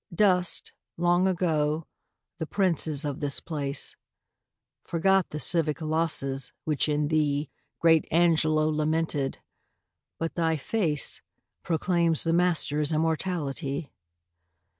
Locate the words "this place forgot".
3.19-5.29